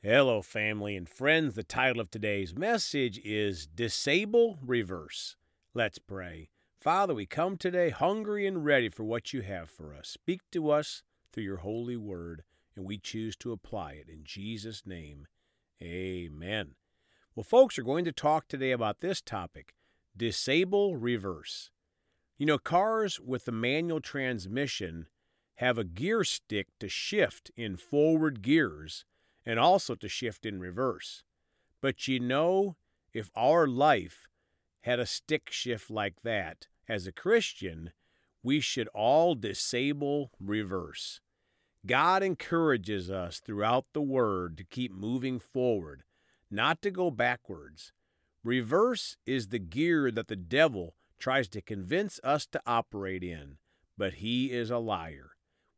Hello, 0.00 0.42
family 0.42 0.94
and 0.94 1.08
friends. 1.08 1.56
The 1.56 1.64
title 1.64 2.00
of 2.00 2.08
today's 2.08 2.54
message 2.54 3.18
is 3.24 3.66
Disable 3.66 4.56
Reverse. 4.64 5.34
Let's 5.74 5.98
pray. 5.98 6.50
Father, 6.80 7.16
we 7.16 7.26
come 7.26 7.56
today 7.56 7.90
hungry 7.90 8.46
and 8.46 8.64
ready 8.64 8.90
for 8.90 9.02
what 9.02 9.32
you 9.32 9.40
have 9.40 9.68
for 9.68 9.92
us. 9.92 10.10
Speak 10.10 10.42
to 10.52 10.70
us 10.70 11.02
through 11.32 11.42
your 11.42 11.56
holy 11.56 11.96
word, 11.96 12.44
and 12.76 12.86
we 12.86 12.98
choose 12.98 13.34
to 13.38 13.50
apply 13.50 13.94
it. 13.94 14.08
In 14.08 14.20
Jesus' 14.22 14.86
name, 14.86 15.26
amen. 15.82 16.76
Well, 17.34 17.42
folks, 17.42 17.76
are 17.76 17.82
going 17.82 18.04
to 18.04 18.12
talk 18.12 18.46
today 18.46 18.70
about 18.70 19.00
this 19.00 19.20
topic 19.20 19.74
Disable 20.16 20.96
Reverse. 20.96 21.72
You 22.38 22.46
know, 22.46 22.58
cars 22.58 23.18
with 23.18 23.46
the 23.46 23.52
manual 23.52 24.00
transmission 24.00 25.08
have 25.56 25.76
a 25.76 25.82
gear 25.82 26.22
stick 26.22 26.68
to 26.78 26.88
shift 26.88 27.50
in 27.56 27.76
forward 27.76 28.42
gears 28.42 29.04
and 29.48 29.58
also 29.58 29.94
to 29.94 30.08
shift 30.10 30.44
in 30.44 30.60
reverse. 30.60 31.24
But 31.80 32.06
you 32.06 32.20
know, 32.20 32.76
if 33.14 33.30
our 33.34 33.66
life 33.66 34.28
had 34.82 35.00
a 35.00 35.06
stick 35.06 35.48
shift 35.50 35.90
like 35.90 36.20
that, 36.22 36.66
as 36.86 37.06
a 37.06 37.12
Christian, 37.12 37.92
we 38.42 38.60
should 38.60 38.88
all 38.88 39.34
disable 39.34 40.32
reverse. 40.38 41.22
God 41.86 42.22
encourages 42.22 43.10
us 43.10 43.40
throughout 43.40 43.86
the 43.94 44.02
Word 44.02 44.58
to 44.58 44.64
keep 44.64 44.92
moving 44.92 45.38
forward, 45.38 46.02
not 46.50 46.82
to 46.82 46.90
go 46.90 47.10
backwards. 47.10 47.92
Reverse 48.44 49.16
is 49.24 49.48
the 49.48 49.58
gear 49.58 50.10
that 50.10 50.28
the 50.28 50.36
devil 50.36 50.94
tries 51.18 51.48
to 51.48 51.62
convince 51.62 52.20
us 52.22 52.44
to 52.46 52.60
operate 52.66 53.24
in, 53.24 53.56
but 53.96 54.14
he 54.14 54.52
is 54.52 54.70
a 54.70 54.78
liar. 54.78 55.30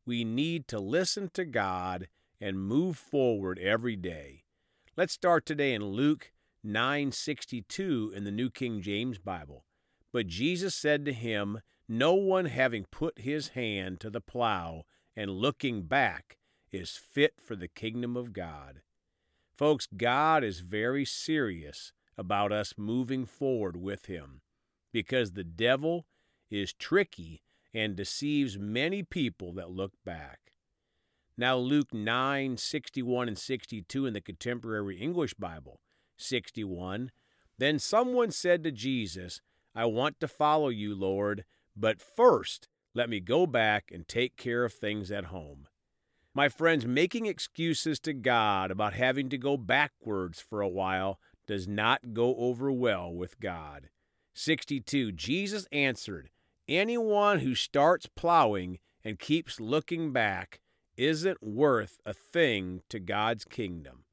We 0.05 0.25
need 0.25 0.67
to 0.69 0.81
listen 0.81 1.31
to 1.35 1.45
God 1.45 2.09
and 2.41 2.61
move 2.61 2.97
forward 2.97 3.59
every 3.59 3.97
day. 3.97 4.45
Let's 4.97 5.13
start 5.13 5.47
today 5.47 5.75
in 5.75 5.85
Luke 5.85 6.33
9:62 6.65 8.13
in 8.15 8.25
the 8.25 8.31
New 8.31 8.51
King 8.51 8.81
James 8.81 9.19
Bible. 9.19 9.65
But 10.13 10.27
Jesus 10.27 10.75
said 10.75 11.05
to 11.05 11.13
him, 11.13 11.61
No 11.89 12.15
one 12.15 12.47
having 12.47 12.85
put 12.87 13.21
his 13.21 13.49
hand 13.49 14.01
to 14.01 14.11
the 14.11 14.21
plow 14.21 14.85
and 15.17 15.31
looking 15.31 15.83
back 15.83 16.39
is 16.73 16.97
fit 16.97 17.35
for 17.41 17.57
the 17.57 17.69
kingdom 17.69 18.17
of 18.17 18.33
God. 18.33 18.83
Folks, 19.57 19.87
God 19.87 20.43
is 20.43 20.61
very 20.61 21.05
serious 21.05 21.93
about 22.17 22.53
us 22.53 22.75
moving 22.77 23.27
forward 23.27 23.77
with 23.77 24.07
him 24.07 24.41
because 24.93 25.33
the 25.33 25.45
devil 25.45 26.07
is 26.51 26.73
tricky 26.73 27.43
and 27.73 27.97
deceives 27.97 28.59
many 28.59 29.03
people 29.03 29.53
that 29.53 29.71
look 29.71 29.93
back. 30.05 30.40
Now, 31.41 31.57
Luke 31.57 31.95
9, 31.95 32.59
61 32.59 33.29
and 33.29 33.39
62 33.39 34.05
in 34.05 34.13
the 34.13 34.21
Contemporary 34.21 34.99
English 34.99 35.33
Bible. 35.33 35.81
61. 36.19 37.13
Then 37.57 37.79
someone 37.79 38.31
said 38.31 38.63
to 38.63 38.71
Jesus, 38.71 39.41
I 39.75 39.87
want 39.87 40.21
to 40.21 40.29
follow 40.29 40.69
you, 40.69 40.95
Lord, 40.95 41.47
but 41.75 42.03
first 42.03 42.69
let 42.95 43.09
me 43.09 43.21
go 43.21 43.47
back 43.47 43.91
and 43.91 44.07
take 44.07 44.37
care 44.37 44.67
of 44.67 44.75
things 44.75 45.11
at 45.11 45.33
home. 45.33 45.67
My 46.35 46.51
friends, 46.51 46.85
making 46.85 47.25
excuses 47.25 47.99
to 48.01 48.13
God 48.13 48.71
about 48.71 48.93
having 48.93 49.31
to 49.31 49.39
go 49.39 49.57
backwards 49.57 50.41
for 50.41 50.61
a 50.61 50.69
while 50.69 51.19
does 51.47 51.67
not 51.67 52.13
go 52.13 52.37
over 52.37 52.71
well 52.71 53.11
with 53.11 53.41
God. 53.41 53.89
62. 54.35 55.13
Jesus 55.13 55.67
answered, 55.73 56.29
Anyone 56.69 57.39
who 57.39 57.55
starts 57.55 58.05
plowing 58.15 58.79
and 59.03 59.19
keeps 59.19 59.59
looking 59.59 60.13
back 60.13 60.61
isn't 61.01 61.43
worth 61.43 61.99
a 62.05 62.13
thing 62.13 62.83
to 62.91 63.01
God's 63.01 63.47
kingdom. 63.47 64.05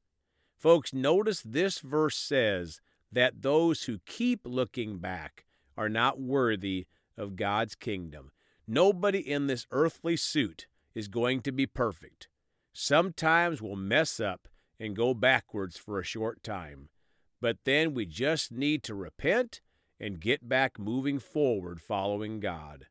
Folks, 0.56 0.94
notice 0.94 1.42
this 1.42 1.80
verse 1.80 2.16
says 2.16 2.80
that 3.12 3.42
those 3.42 3.82
who 3.82 4.00
keep 4.06 4.40
looking 4.44 4.96
back 4.96 5.44
are 5.76 5.90
not 5.90 6.18
worthy 6.18 6.86
of 7.14 7.36
God's 7.36 7.74
kingdom. 7.74 8.32
Nobody 8.66 9.18
in 9.18 9.48
this 9.48 9.66
earthly 9.70 10.16
suit 10.16 10.66
is 10.94 11.08
going 11.08 11.42
to 11.42 11.52
be 11.52 11.66
perfect. 11.66 12.26
Sometimes 12.72 13.60
we'll 13.60 13.76
mess 13.76 14.18
up 14.18 14.48
and 14.80 14.96
go 14.96 15.12
backwards 15.12 15.76
for 15.76 16.00
a 16.00 16.04
short 16.04 16.42
time, 16.42 16.88
but 17.38 17.58
then 17.64 17.92
we 17.92 18.06
just 18.06 18.50
need 18.50 18.82
to 18.84 18.94
repent 18.94 19.60
and 20.00 20.20
get 20.20 20.48
back 20.48 20.78
moving 20.78 21.18
forward 21.18 21.82
following 21.82 22.40
God. 22.40 22.86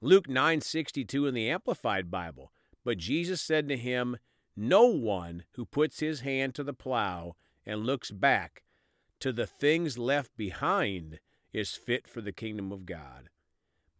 Luke 0.00 0.28
9:62 0.28 1.26
in 1.26 1.34
the 1.34 1.50
Amplified 1.50 2.10
Bible 2.10 2.52
but 2.84 2.98
Jesus 2.98 3.40
said 3.40 3.68
to 3.68 3.76
him, 3.76 4.16
No 4.56 4.84
one 4.86 5.44
who 5.52 5.64
puts 5.64 6.00
his 6.00 6.20
hand 6.20 6.54
to 6.54 6.64
the 6.64 6.72
plow 6.72 7.34
and 7.66 7.84
looks 7.84 8.10
back 8.10 8.62
to 9.20 9.32
the 9.32 9.46
things 9.46 9.98
left 9.98 10.36
behind 10.36 11.20
is 11.52 11.74
fit 11.74 12.06
for 12.06 12.20
the 12.20 12.32
kingdom 12.32 12.72
of 12.72 12.86
God. 12.86 13.30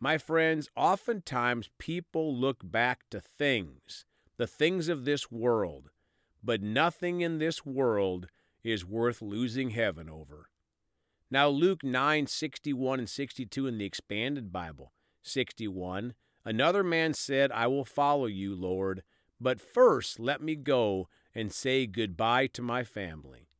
My 0.00 0.16
friends, 0.16 0.69
oftentimes 0.77 1.71
people 1.78 2.34
look 2.37 2.59
back 2.62 3.11
to 3.11 3.21
things, 3.21 4.05
the 4.37 4.47
things 4.47 4.89
of 4.89 5.05
this 5.05 5.31
world, 5.31 5.91
but 6.43 6.62
nothing 6.62 7.21
in 7.21 7.39
this 7.39 7.66
world 7.66 8.28
is 8.62 8.84
worth 8.84 9.21
losing 9.21 9.71
heaven 9.71 10.09
over. 10.09 10.50
Now, 11.31 11.49
Luke 11.49 11.83
9:61 11.83 13.00
and 13.00 13.10
62 13.10 13.66
in 13.66 13.78
the 13.78 13.84
Expanded 13.84 14.53
Bible, 14.53 14.93
61 15.22 16.15
Another 16.48 16.82
man 16.82 17.12
said, 17.12 17.53
I 17.53 17.66
will 17.66 17.84
follow 17.84 18.25
you, 18.25 18.54
Lord, 18.54 19.03
but 19.38 19.60
first 19.60 20.19
let 20.19 20.41
me 20.41 20.54
go 20.54 21.06
and 21.34 21.53
say 21.53 21.84
goodbye 21.84 22.47
to 22.47 22.62
my 22.62 22.84
family. 22.84 23.50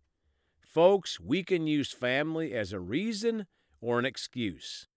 Folks, 0.59 1.21
we 1.21 1.43
can 1.43 1.66
use 1.66 1.93
family 1.93 2.54
as 2.54 2.72
a 2.72 2.81
reason 2.81 3.44
or 3.82 3.99
an 3.99 4.06
excuse. 4.06 4.88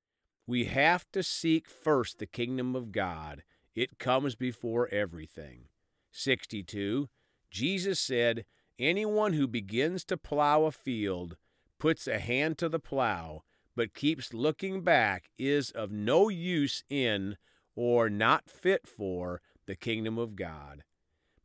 We 0.47 0.65
have 0.65 1.05
to 1.11 1.21
seek 1.21 1.69
first 1.69 2.19
the 2.19 2.25
kingdom 2.25 2.77
of 2.77 2.93
God. 2.93 3.43
It 3.75 3.99
comes 3.99 4.35
before 4.35 4.87
everything. 4.89 5.65
62. 6.11 7.09
Jesus 7.49 7.99
said, 7.99 8.45
Anyone 8.79 9.33
who 9.33 9.49
begins 9.49 10.05
to 10.05 10.15
plow 10.15 10.63
a 10.63 10.71
field, 10.71 11.35
puts 11.77 12.07
a 12.07 12.19
hand 12.19 12.57
to 12.59 12.69
the 12.69 12.79
plow, 12.79 13.43
but 13.75 13.93
keeps 13.93 14.33
looking 14.33 14.81
back 14.81 15.29
is 15.37 15.71
of 15.71 15.91
no 15.91 16.29
use 16.29 16.85
in 16.89 17.35
or 17.75 18.09
not 18.09 18.49
fit 18.49 18.87
for 18.87 19.41
the 19.65 19.75
kingdom 19.75 20.17
of 20.17 20.35
God. 20.35 20.83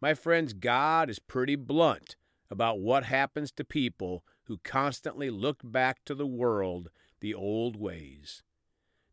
My 0.00 0.14
friends, 0.14 0.53
God 0.53 1.09
is 1.09 1.19
pretty 1.19 1.56
blunt 1.56 2.16
about 2.50 2.81
what 2.81 3.04
happens 3.04 3.50
to 3.53 3.64
people 3.64 4.25
who 4.44 4.59
constantly 4.59 5.31
look 5.31 5.60
back 5.64 6.04
to 6.04 6.14
the 6.14 6.26
world, 6.26 6.91
the 7.20 7.34
old 7.34 7.76
ways. 7.76 8.42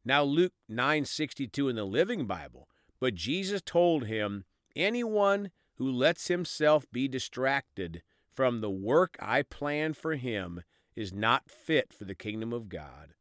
Now 0.05 0.23
Luke 0.23 0.53
9:62 0.69 1.69
in 1.69 1.75
the 1.75 1.85
Living 1.85 2.25
Bible, 2.25 2.69
but 2.99 3.15
Jesus 3.15 3.61
told 3.61 4.05
him, 4.05 4.45
anyone 4.75 5.51
who 5.75 5.89
lets 5.89 6.27
himself 6.27 6.85
be 6.91 7.07
distracted 7.07 8.03
from 8.31 8.61
the 8.61 8.69
work 8.69 9.15
I 9.19 9.43
plan 9.43 9.93
for 9.93 10.15
him 10.15 10.63
is 10.95 11.13
not 11.13 11.49
fit 11.49 11.93
for 11.93 12.05
the 12.05 12.15
kingdom 12.15 12.53
of 12.53 12.69
God. 12.69 13.13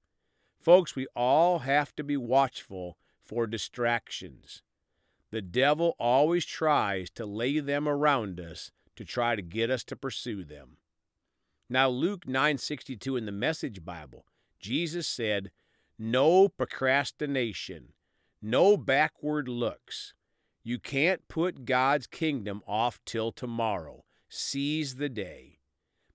Folks, 0.59 0.94
we 0.94 1.06
all 1.16 1.60
have 1.60 1.94
to 1.97 2.04
be 2.04 2.16
watchful 2.16 2.98
for 3.32 3.47
distractions. 3.47 4.62
The 5.31 5.41
devil 5.41 5.97
always 5.98 6.44
tries 6.44 7.09
to 7.12 7.25
lay 7.25 7.60
them 7.60 7.88
around 7.88 8.38
us 8.38 8.70
to 8.94 9.06
try 9.06 9.37
to 9.37 9.41
get 9.41 9.70
us 9.70 9.84
to 9.84 9.97
pursue 9.97 10.44
them. 10.44 10.76
Now 11.66 11.88
Luke 11.88 12.26
9:62 12.26 13.16
in 13.16 13.25
the 13.25 13.32
Message 13.32 13.87
Bible, 13.87 14.26
Jesus 14.60 15.09
said, 15.09 15.50
"No 15.98 16.47
procrastination, 16.47 17.94
no 18.42 18.76
backward 18.76 19.48
looks. 19.48 20.12
You 20.62 20.78
can't 20.78 21.26
put 21.26 21.65
God's 21.65 22.06
kingdom 22.06 22.62
off 22.66 23.03
till 23.06 23.32
tomorrow. 23.32 24.04
Seize 24.28 24.97
the 24.97 25.09
day." 25.09 25.60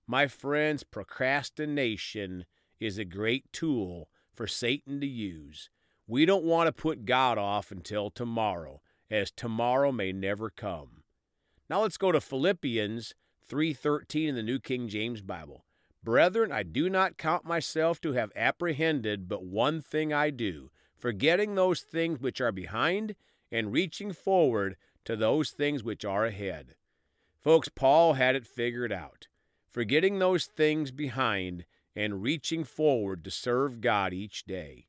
My 0.06 0.28
friends, 0.28 0.84
procrastination 0.84 2.46
is 2.78 2.96
a 2.96 3.04
great 3.04 3.52
tool 3.52 4.08
for 4.32 4.46
Satan 4.46 5.00
to 5.00 5.06
use. 5.08 5.68
We 6.10 6.24
don't 6.24 6.44
want 6.44 6.68
to 6.68 6.72
put 6.72 7.04
God 7.04 7.36
off 7.36 7.70
until 7.70 8.08
tomorrow, 8.08 8.80
as 9.10 9.30
tomorrow 9.30 9.92
may 9.92 10.10
never 10.10 10.48
come. 10.48 11.02
Now 11.68 11.82
let's 11.82 11.98
go 11.98 12.12
to 12.12 12.20
Philippians 12.20 13.14
3:13 13.46 14.30
in 14.30 14.34
the 14.34 14.42
New 14.42 14.58
King 14.58 14.88
James 14.88 15.20
Bible. 15.20 15.66
Brethren, 16.02 16.50
I 16.50 16.62
do 16.62 16.88
not 16.88 17.18
count 17.18 17.44
myself 17.44 18.00
to 18.00 18.12
have 18.14 18.32
apprehended, 18.34 19.28
but 19.28 19.44
one 19.44 19.82
thing 19.82 20.10
I 20.10 20.30
do, 20.30 20.70
forgetting 20.96 21.54
those 21.54 21.82
things 21.82 22.20
which 22.20 22.40
are 22.40 22.52
behind 22.52 23.14
and 23.52 23.70
reaching 23.70 24.14
forward 24.14 24.78
to 25.04 25.14
those 25.14 25.50
things 25.50 25.84
which 25.84 26.06
are 26.06 26.24
ahead. 26.24 26.76
Folks, 27.38 27.68
Paul 27.68 28.14
had 28.14 28.34
it 28.34 28.46
figured 28.46 28.92
out. 28.92 29.28
Forgetting 29.68 30.18
those 30.18 30.46
things 30.46 30.90
behind 30.90 31.66
and 31.94 32.22
reaching 32.22 32.64
forward 32.64 33.24
to 33.24 33.30
serve 33.30 33.82
God 33.82 34.14
each 34.14 34.44
day. 34.44 34.87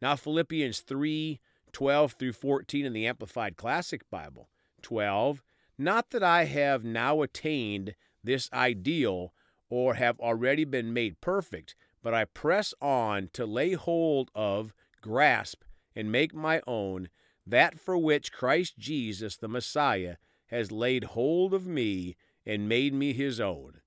Now, 0.00 0.16
Philippians 0.16 0.80
3 0.80 1.40
12 1.72 2.12
through 2.12 2.32
14 2.32 2.86
in 2.86 2.92
the 2.92 3.06
Amplified 3.06 3.56
Classic 3.56 4.08
Bible. 4.10 4.48
12. 4.82 5.42
Not 5.76 6.10
that 6.10 6.22
I 6.22 6.44
have 6.44 6.82
now 6.82 7.22
attained 7.22 7.94
this 8.24 8.48
ideal 8.52 9.34
or 9.68 9.94
have 9.94 10.18
already 10.18 10.64
been 10.64 10.92
made 10.92 11.20
perfect, 11.20 11.76
but 12.02 12.14
I 12.14 12.24
press 12.24 12.72
on 12.80 13.28
to 13.34 13.44
lay 13.44 13.74
hold 13.74 14.30
of, 14.34 14.72
grasp, 15.02 15.62
and 15.94 16.10
make 16.10 16.34
my 16.34 16.62
own 16.66 17.10
that 17.46 17.78
for 17.78 17.96
which 17.96 18.32
Christ 18.32 18.78
Jesus 18.78 19.36
the 19.36 19.48
Messiah 19.48 20.16
has 20.46 20.72
laid 20.72 21.04
hold 21.04 21.54
of 21.54 21.66
me 21.66 22.16
and 22.46 22.68
made 22.68 22.94
me 22.94 23.12
his 23.12 23.40
own. 23.40 23.80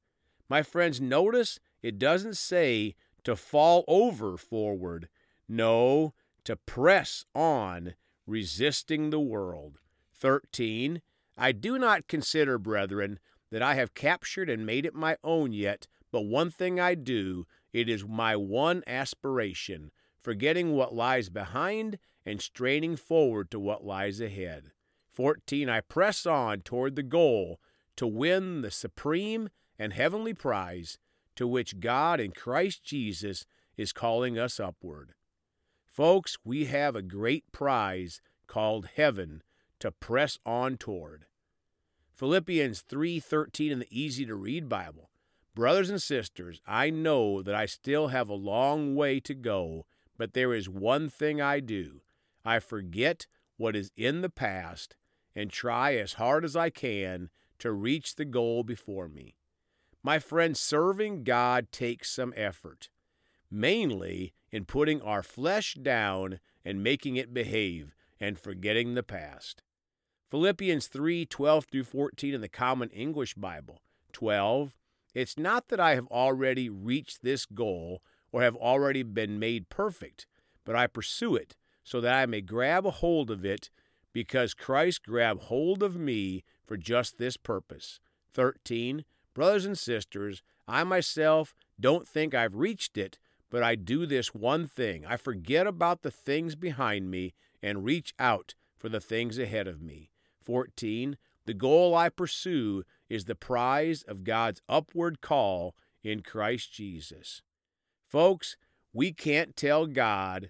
My 0.49 0.63
friends, 0.63 0.99
notice 0.99 1.59
it 1.81 1.97
doesn't 1.97 2.37
say 2.37 2.95
to 3.23 3.35
fall 3.35 3.83
over 3.87 4.37
forward. 4.37 5.07
No, 5.53 6.13
to 6.45 6.55
press 6.55 7.25
on, 7.35 7.95
resisting 8.25 9.09
the 9.09 9.19
world. 9.19 9.79
13. 10.13 11.01
I 11.37 11.51
do 11.51 11.77
not 11.77 12.07
consider, 12.07 12.57
brethren, 12.57 13.19
that 13.49 13.61
I 13.61 13.75
have 13.75 13.93
captured 13.93 14.49
and 14.49 14.65
made 14.65 14.85
it 14.85 14.95
my 14.95 15.17
own 15.25 15.51
yet, 15.51 15.87
but 16.09 16.21
one 16.21 16.51
thing 16.51 16.79
I 16.79 16.95
do, 16.95 17.47
it 17.73 17.89
is 17.89 18.05
my 18.05 18.37
one 18.37 18.81
aspiration, 18.87 19.91
forgetting 20.21 20.71
what 20.71 20.95
lies 20.95 21.27
behind 21.27 21.99
and 22.25 22.41
straining 22.41 22.95
forward 22.95 23.51
to 23.51 23.59
what 23.59 23.83
lies 23.83 24.21
ahead. 24.21 24.71
14. 25.11 25.67
I 25.67 25.81
press 25.81 26.25
on 26.25 26.61
toward 26.61 26.95
the 26.95 27.03
goal 27.03 27.59
to 27.97 28.07
win 28.07 28.61
the 28.61 28.71
supreme 28.71 29.49
and 29.77 29.91
heavenly 29.91 30.33
prize 30.33 30.97
to 31.35 31.45
which 31.45 31.81
God 31.81 32.21
in 32.21 32.31
Christ 32.31 32.85
Jesus 32.85 33.45
is 33.75 33.91
calling 33.91 34.39
us 34.39 34.57
upward. 34.57 35.13
Folks, 35.91 36.37
we 36.45 36.65
have 36.67 36.95
a 36.95 37.01
great 37.01 37.51
prize 37.51 38.21
called 38.47 38.87
heaven 38.95 39.43
to 39.79 39.91
press 39.91 40.39
on 40.45 40.77
toward. 40.77 41.25
Philippians 42.13 42.81
3:13 42.83 43.73
in 43.73 43.79
the 43.79 43.87
easy 43.91 44.25
to 44.25 44.35
read 44.35 44.69
Bible. 44.69 45.11
Brothers 45.53 45.89
and 45.89 46.01
sisters, 46.01 46.61
I 46.65 46.91
know 46.91 47.41
that 47.41 47.53
I 47.53 47.65
still 47.65 48.07
have 48.07 48.29
a 48.29 48.33
long 48.33 48.95
way 48.95 49.19
to 49.19 49.33
go, 49.33 49.85
but 50.17 50.31
there 50.31 50.53
is 50.53 50.69
one 50.69 51.09
thing 51.09 51.41
I 51.41 51.59
do. 51.59 52.03
I 52.45 52.59
forget 52.59 53.27
what 53.57 53.75
is 53.75 53.91
in 53.97 54.21
the 54.21 54.29
past 54.29 54.95
and 55.35 55.51
try 55.51 55.95
as 55.95 56.13
hard 56.13 56.45
as 56.45 56.55
I 56.55 56.69
can 56.69 57.29
to 57.59 57.73
reach 57.73 58.15
the 58.15 58.23
goal 58.23 58.63
before 58.63 59.09
me. 59.09 59.35
My 60.01 60.19
friend, 60.19 60.55
serving 60.55 61.25
God 61.25 61.69
takes 61.73 62.09
some 62.09 62.33
effort, 62.37 62.89
mainly 63.49 64.33
in 64.51 64.65
putting 64.65 65.01
our 65.01 65.23
flesh 65.23 65.75
down 65.75 66.39
and 66.65 66.83
making 66.83 67.15
it 67.15 67.33
behave 67.33 67.95
and 68.19 68.39
forgetting 68.39 68.93
the 68.93 69.03
past. 69.03 69.63
Philippians 70.29 70.87
3 70.87 71.25
12 71.25 71.65
through 71.65 71.83
14 71.83 72.33
in 72.33 72.41
the 72.41 72.47
Common 72.47 72.89
English 72.89 73.33
Bible. 73.35 73.81
12. 74.13 74.73
It's 75.13 75.37
not 75.37 75.67
that 75.67 75.79
I 75.79 75.95
have 75.95 76.07
already 76.07 76.69
reached 76.69 77.21
this 77.21 77.45
goal 77.45 78.01
or 78.31 78.41
have 78.41 78.55
already 78.55 79.03
been 79.03 79.39
made 79.39 79.69
perfect, 79.69 80.25
but 80.63 80.75
I 80.75 80.87
pursue 80.87 81.35
it 81.35 81.55
so 81.83 81.99
that 82.01 82.13
I 82.13 82.25
may 82.25 82.41
grab 82.41 82.85
a 82.85 82.91
hold 82.91 83.29
of 83.29 83.43
it 83.43 83.69
because 84.13 84.53
Christ 84.53 85.03
grabbed 85.03 85.43
hold 85.43 85.83
of 85.83 85.97
me 85.97 86.43
for 86.65 86.77
just 86.77 87.17
this 87.17 87.37
purpose. 87.37 87.99
13. 88.33 89.03
Brothers 89.33 89.65
and 89.65 89.77
sisters, 89.77 90.43
I 90.67 90.83
myself 90.83 91.53
don't 91.79 92.07
think 92.07 92.33
I've 92.33 92.55
reached 92.55 92.97
it, 92.97 93.17
but 93.51 93.61
I 93.61 93.75
do 93.75 94.07
this 94.07 94.33
one 94.33 94.65
thing. 94.65 95.05
I 95.05 95.17
forget 95.17 95.67
about 95.67 96.01
the 96.01 96.09
things 96.09 96.55
behind 96.55 97.11
me 97.11 97.33
and 97.61 97.85
reach 97.85 98.15
out 98.17 98.55
for 98.77 98.89
the 98.89 99.01
things 99.01 99.37
ahead 99.37 99.67
of 99.67 99.81
me. 99.81 100.09
14. 100.41 101.17
The 101.45 101.53
goal 101.53 101.93
I 101.93 102.09
pursue 102.09 102.83
is 103.09 103.25
the 103.25 103.35
prize 103.35 104.03
of 104.03 104.23
God's 104.23 104.61
upward 104.69 105.21
call 105.21 105.75
in 106.01 106.21
Christ 106.21 106.71
Jesus. 106.71 107.41
Folks, 108.07 108.55
we 108.93 109.11
can't 109.11 109.55
tell 109.55 109.85
God, 109.85 110.49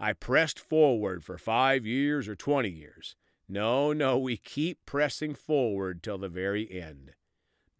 I 0.00 0.12
pressed 0.12 0.60
forward 0.60 1.24
for 1.24 1.38
five 1.38 1.84
years 1.84 2.28
or 2.28 2.36
20 2.36 2.70
years. 2.70 3.16
No, 3.48 3.92
no, 3.92 4.16
we 4.16 4.36
keep 4.36 4.78
pressing 4.86 5.34
forward 5.34 6.02
till 6.02 6.18
the 6.18 6.28
very 6.28 6.70
end. 6.70 7.14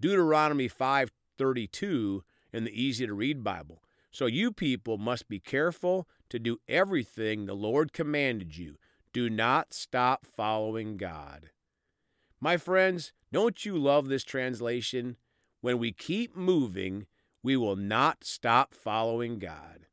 Deuteronomy 0.00 0.68
5:32 0.68 2.22
in 2.52 2.64
the 2.64 2.82
easy 2.82 3.06
to 3.06 3.14
read 3.14 3.44
Bible. 3.44 3.82
So 4.10 4.26
you 4.26 4.52
people 4.52 4.98
must 4.98 5.28
be 5.28 5.38
careful 5.38 6.08
to 6.30 6.38
do 6.38 6.58
everything 6.68 7.46
the 7.46 7.54
Lord 7.54 7.92
commanded 7.92 8.56
you. 8.56 8.76
Do 9.12 9.28
not 9.28 9.72
stop 9.74 10.26
following 10.26 10.96
God. 10.96 11.50
My 12.40 12.56
friends, 12.56 13.12
don't 13.32 13.64
you 13.64 13.76
love 13.76 14.08
this 14.08 14.24
translation? 14.24 15.16
When 15.60 15.78
we 15.78 15.92
keep 15.92 16.36
moving, 16.36 17.06
we 17.42 17.56
will 17.56 17.76
not 17.76 18.24
stop 18.24 18.74
following 18.74 19.38
God. 19.38 19.86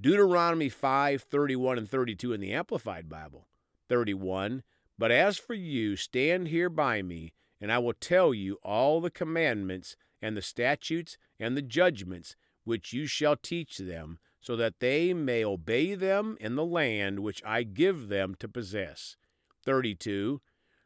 Deuteronomy 0.00 0.70
5:31 0.70 1.78
and 1.78 1.88
32 1.88 2.32
in 2.32 2.40
the 2.40 2.52
Amplified 2.52 3.08
Bible. 3.08 3.48
31 3.88 4.62
But 4.98 5.10
as 5.10 5.38
for 5.38 5.54
you, 5.54 5.96
stand 5.96 6.48
here 6.48 6.68
by 6.68 7.02
me 7.02 7.32
and 7.60 7.70
I 7.70 7.78
will 7.78 7.92
tell 7.92 8.32
you 8.32 8.58
all 8.62 9.00
the 9.00 9.10
commandments 9.10 9.96
and 10.22 10.36
the 10.36 10.42
statutes 10.42 11.18
and 11.38 11.56
the 11.56 11.62
judgments 11.62 12.36
which 12.70 12.92
you 12.92 13.08
shall 13.08 13.34
teach 13.34 13.78
them, 13.78 14.20
so 14.40 14.54
that 14.54 14.78
they 14.78 15.12
may 15.12 15.44
obey 15.44 15.96
them 15.96 16.36
in 16.40 16.54
the 16.54 16.64
land 16.64 17.18
which 17.18 17.42
I 17.44 17.64
give 17.64 18.06
them 18.06 18.36
to 18.38 18.48
possess. 18.48 19.16
32. 19.64 20.40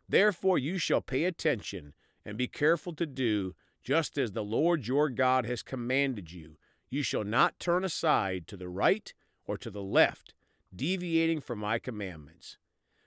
Therefore 0.08 0.58
you 0.58 0.78
shall 0.78 1.02
pay 1.02 1.24
attention 1.24 1.92
and 2.24 2.38
be 2.38 2.48
careful 2.48 2.94
to 2.94 3.04
do 3.04 3.54
just 3.82 4.16
as 4.16 4.32
the 4.32 4.42
Lord 4.42 4.88
your 4.88 5.10
God 5.10 5.44
has 5.44 5.62
commanded 5.62 6.32
you. 6.32 6.56
You 6.88 7.02
shall 7.02 7.22
not 7.22 7.60
turn 7.60 7.84
aside 7.84 8.46
to 8.46 8.56
the 8.56 8.70
right 8.70 9.12
or 9.44 9.58
to 9.58 9.70
the 9.70 9.82
left, 9.82 10.32
deviating 10.74 11.42
from 11.42 11.58
my 11.58 11.78
commandments. 11.78 12.56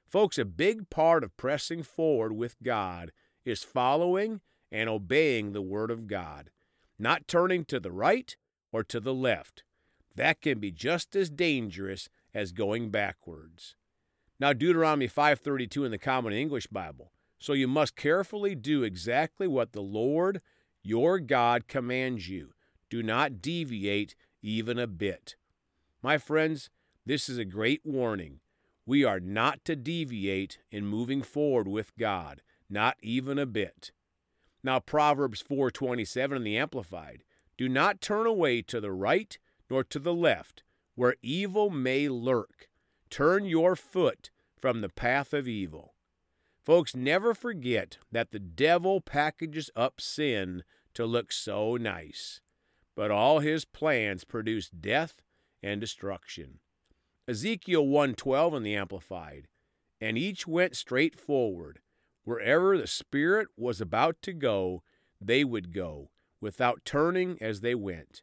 Folks, 0.05 0.37
a 0.37 0.45
big 0.45 0.91
part 0.91 1.23
of 1.23 1.35
pressing 1.35 1.81
forward 1.81 2.33
with 2.33 2.61
God 2.61 3.11
is 3.43 3.63
following 3.63 4.41
and 4.71 4.87
obeying 4.87 5.53
the 5.53 5.63
Word 5.63 5.89
of 5.89 6.05
God, 6.05 6.51
not 6.99 7.27
turning 7.27 7.65
to 7.65 7.79
the 7.79 7.91
right 7.91 8.37
or 8.71 8.83
to 8.83 8.99
the 8.99 9.13
left. 9.13 9.63
That 10.15 10.41
can 10.41 10.59
be 10.59 10.71
just 10.71 11.15
as 11.15 11.29
dangerous 11.29 12.09
as 12.33 12.51
going 12.51 12.89
backwards. 12.89 13.75
Now 14.39 14.53
Deuteronomy 14.53 15.07
5:32 15.07 15.85
in 15.85 15.91
the 15.91 15.97
Common 15.97 16.33
English 16.33 16.67
Bible. 16.67 17.11
So 17.39 17.53
you 17.53 17.67
must 17.67 17.95
carefully 17.95 18.55
do 18.55 18.83
exactly 18.83 19.47
what 19.47 19.71
the 19.71 19.81
Lord 19.81 20.41
your 20.81 21.19
God 21.19 21.67
commands 21.67 22.27
you. 22.27 22.53
Do 22.89 23.03
not 23.03 23.41
deviate 23.41 24.15
even 24.41 24.79
a 24.79 24.87
bit. 24.87 25.35
My 26.01 26.17
friends, 26.17 26.69
this 27.05 27.29
is 27.29 27.37
a 27.37 27.45
great 27.45 27.81
warning. 27.85 28.39
We 28.85 29.03
are 29.03 29.19
not 29.19 29.65
to 29.65 29.75
deviate 29.75 30.59
in 30.71 30.85
moving 30.85 31.21
forward 31.21 31.67
with 31.67 31.95
God 31.97 32.41
not 32.69 32.97
even 33.01 33.37
a 33.37 33.45
bit. 33.45 33.91
Now 34.63 34.79
Proverbs 34.79 35.41
4:27 35.41 36.37
in 36.37 36.43
the 36.43 36.57
amplified, 36.57 37.23
do 37.57 37.67
not 37.67 38.01
turn 38.01 38.25
away 38.25 38.61
to 38.61 38.79
the 38.79 38.91
right 38.91 39.37
nor 39.69 39.83
to 39.83 39.99
the 39.99 40.13
left, 40.13 40.63
where 40.95 41.15
evil 41.21 41.69
may 41.69 42.07
lurk. 42.07 42.69
Turn 43.09 43.45
your 43.45 43.75
foot 43.75 44.29
from 44.55 44.81
the 44.81 44.89
path 44.89 45.33
of 45.33 45.47
evil. 45.47 45.93
Folks, 46.63 46.95
never 46.95 47.33
forget 47.33 47.97
that 48.11 48.31
the 48.31 48.39
devil 48.39 48.99
packages 49.01 49.69
up 49.75 50.01
sin 50.01 50.63
to 50.93 51.05
look 51.05 51.31
so 51.31 51.77
nice, 51.77 52.41
but 52.95 53.11
all 53.11 53.39
his 53.39 53.65
plans 53.65 54.23
produce 54.23 54.69
death 54.69 55.21
and 55.63 55.79
destruction. 55.79 56.59
Ezekiel 57.27 57.85
1:12 57.85 58.53
in 58.55 58.63
the 58.63 58.75
amplified, 58.75 59.47
and 60.01 60.17
each 60.17 60.45
went 60.47 60.75
straight 60.75 61.19
forward 61.19 61.79
Wherever 62.27 62.77
the 62.77 62.87
Spirit 62.87 63.47
was 63.55 63.79
about 63.79 64.21
to 64.23 64.33
go, 64.33 64.83
they 65.21 65.45
would 65.45 65.71
go, 65.71 66.09
without 66.39 66.85
turning 66.85 67.37
as 67.41 67.61
they 67.61 67.75
went. 67.75 68.21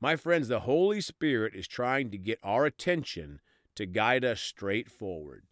My 0.00 0.16
friends, 0.16 0.48
the 0.48 0.60
Holy 0.60 1.00
Spirit 1.00 1.54
is 1.54 1.66
trying 1.66 2.10
to 2.10 2.18
get 2.18 2.38
our 2.42 2.66
attention 2.66 3.40
to 3.76 3.86
guide 3.86 4.24
us 4.24 4.40
straight 4.40 4.90
forward. 4.90 5.44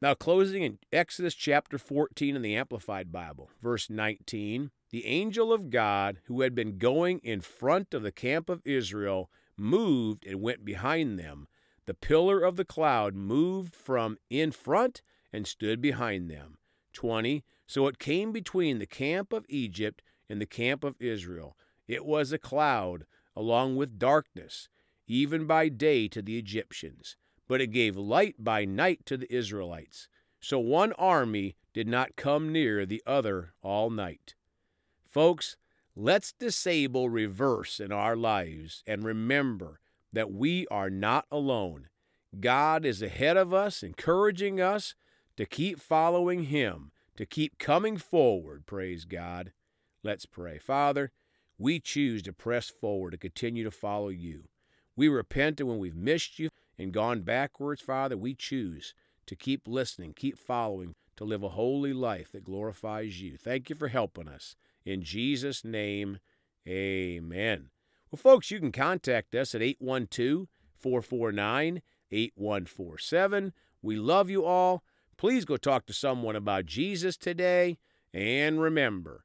Now, 0.00 0.14
closing 0.14 0.62
in 0.62 0.78
Exodus 0.92 1.34
chapter 1.34 1.78
14 1.78 2.36
in 2.36 2.42
the 2.42 2.54
Amplified 2.54 3.10
Bible, 3.10 3.50
verse 3.60 3.90
19 3.90 4.70
The 4.90 5.06
angel 5.06 5.52
of 5.52 5.70
God, 5.70 6.20
who 6.26 6.42
had 6.42 6.54
been 6.54 6.78
going 6.78 7.18
in 7.20 7.40
front 7.40 7.92
of 7.92 8.02
the 8.02 8.12
camp 8.12 8.48
of 8.48 8.62
Israel, 8.64 9.28
moved 9.56 10.24
and 10.24 10.40
went 10.40 10.64
behind 10.64 11.18
them. 11.18 11.48
The 11.86 11.94
pillar 11.94 12.40
of 12.40 12.54
the 12.54 12.64
cloud 12.64 13.14
moved 13.14 13.74
from 13.74 14.18
in 14.30 14.52
front 14.52 15.02
and 15.32 15.46
stood 15.46 15.80
behind 15.80 16.30
them. 16.30 16.58
20. 16.92 17.44
So 17.66 17.86
it 17.86 17.98
came 17.98 18.30
between 18.30 18.78
the 18.78 18.86
camp 18.86 19.32
of 19.32 19.44
Egypt 19.48 20.02
and 20.28 20.40
the 20.40 20.46
camp 20.46 20.84
of 20.84 21.00
Israel. 21.00 21.56
It 21.86 22.04
was 22.04 22.32
a 22.32 22.38
cloud, 22.38 23.04
along 23.34 23.76
with 23.76 23.98
darkness, 23.98 24.68
even 25.06 25.46
by 25.46 25.68
day 25.68 26.08
to 26.08 26.20
the 26.20 26.38
Egyptians, 26.38 27.16
but 27.46 27.60
it 27.60 27.68
gave 27.68 27.96
light 27.96 28.36
by 28.38 28.64
night 28.64 29.06
to 29.06 29.16
the 29.16 29.32
Israelites. 29.34 30.08
So 30.40 30.58
one 30.58 30.92
army 30.92 31.56
did 31.72 31.88
not 31.88 32.16
come 32.16 32.52
near 32.52 32.84
the 32.84 33.02
other 33.06 33.54
all 33.62 33.90
night. 33.90 34.34
Folks, 35.08 35.56
Let's 36.00 36.32
disable 36.32 37.10
reverse 37.10 37.80
in 37.80 37.90
our 37.90 38.14
lives 38.14 38.84
and 38.86 39.02
remember 39.02 39.80
that 40.12 40.30
we 40.30 40.64
are 40.68 40.90
not 40.90 41.26
alone. 41.28 41.88
God 42.38 42.84
is 42.84 43.02
ahead 43.02 43.36
of 43.36 43.52
us, 43.52 43.82
encouraging 43.82 44.60
us 44.60 44.94
to 45.36 45.44
keep 45.44 45.80
following 45.80 46.44
Him, 46.44 46.92
to 47.16 47.26
keep 47.26 47.58
coming 47.58 47.96
forward. 47.96 48.64
Praise 48.64 49.06
God. 49.06 49.50
Let's 50.02 50.26
pray. 50.26 50.58
Father, 50.58 51.10
we 51.58 51.80
choose 51.80 52.22
to 52.22 52.32
press 52.32 52.68
forward 52.68 53.10
to 53.12 53.18
continue 53.18 53.64
to 53.64 53.70
follow 53.70 54.08
you. 54.08 54.44
We 54.96 55.08
repent 55.08 55.60
when 55.60 55.78
we've 55.78 55.96
missed 55.96 56.38
you 56.38 56.50
and 56.78 56.92
gone 56.92 57.22
backwards, 57.22 57.82
Father. 57.82 58.16
We 58.16 58.34
choose 58.34 58.94
to 59.26 59.36
keep 59.36 59.66
listening, 59.66 60.14
keep 60.14 60.38
following, 60.38 60.94
to 61.16 61.24
live 61.24 61.42
a 61.42 61.50
holy 61.50 61.92
life 61.92 62.32
that 62.32 62.44
glorifies 62.44 63.20
you. 63.20 63.36
Thank 63.36 63.70
you 63.70 63.76
for 63.76 63.88
helping 63.88 64.28
us. 64.28 64.56
In 64.84 65.02
Jesus' 65.02 65.64
name, 65.64 66.18
amen. 66.66 67.70
Well, 68.10 68.18
folks, 68.18 68.50
you 68.50 68.58
can 68.60 68.72
contact 68.72 69.34
us 69.34 69.54
at 69.54 69.62
812 69.62 70.46
449 70.76 71.82
8147. 72.10 73.52
We 73.82 73.96
love 73.96 74.30
you 74.30 74.44
all. 74.44 74.82
Please 75.16 75.44
go 75.44 75.56
talk 75.56 75.86
to 75.86 75.92
someone 75.92 76.36
about 76.36 76.66
Jesus 76.66 77.16
today. 77.16 77.78
And 78.14 78.60
remember, 78.60 79.24